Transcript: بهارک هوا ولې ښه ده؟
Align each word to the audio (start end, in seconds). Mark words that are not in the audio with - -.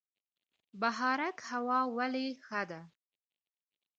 بهارک 0.79 1.37
هوا 1.49 1.79
ولې 1.95 2.27
ښه 2.45 2.61
ده؟ 2.69 2.81